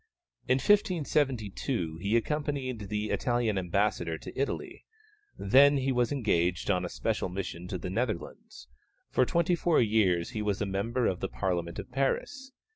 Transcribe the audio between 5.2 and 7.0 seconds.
then he was engaged on a